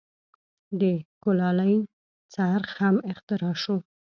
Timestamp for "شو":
3.63-3.77